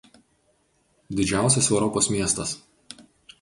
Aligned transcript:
Didžiausias 1.19 1.69
Europos 1.75 2.09
miestas. 2.17 2.55